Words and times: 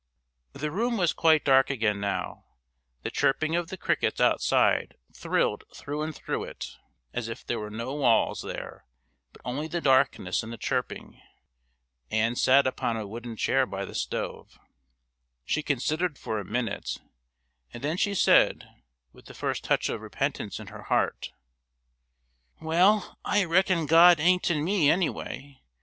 The 0.53 0.71
room 0.71 0.97
was 0.97 1.13
quite 1.13 1.45
dark 1.45 1.69
again 1.69 1.99
now; 1.99 2.45
the 3.03 3.11
chirping 3.11 3.55
of 3.55 3.67
the 3.67 3.77
crickets 3.77 4.19
outside 4.19 4.97
thrilled 5.13 5.63
through 5.75 6.01
and 6.01 6.15
through 6.15 6.43
it, 6.45 6.75
as 7.13 7.27
if 7.29 7.45
there 7.45 7.59
were 7.59 7.69
no 7.69 7.93
walls 7.93 8.41
there 8.41 8.87
but 9.31 9.43
only 9.45 9.67
the 9.67 9.79
darkness 9.79 10.41
and 10.41 10.51
the 10.51 10.57
chirping. 10.57 11.21
Ann 12.09 12.35
sat 12.35 12.65
upon 12.65 12.97
a 12.97 13.05
wooden 13.05 13.35
chair 13.37 13.67
by 13.67 13.85
the 13.85 13.93
stove. 13.93 14.57
She 15.45 15.61
considered 15.61 16.17
for 16.17 16.39
a 16.39 16.43
minute, 16.45 16.97
and 17.71 17.83
then 17.83 17.95
she 17.97 18.15
said, 18.15 18.67
with 19.13 19.25
the 19.27 19.35
first 19.35 19.63
touch 19.63 19.87
of 19.87 20.01
repentance 20.01 20.59
in 20.59 20.65
her 20.69 20.81
heart: 20.81 21.31
"Well, 22.59 23.19
I 23.23 23.43
reckon 23.43 23.85
God 23.85 24.19
ain't 24.19 24.49
in 24.49 24.63
me, 24.63 24.89
any 24.89 25.11
way. 25.11 25.61